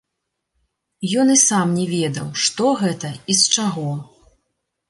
Ён 1.23 1.27
і 1.33 1.35
сам 1.49 1.75
не 1.81 1.85
ведаў, 1.93 2.27
што 2.47 2.65
гэта 2.81 3.15
і 3.35 3.37
з 3.43 3.59
чаго. 3.59 3.89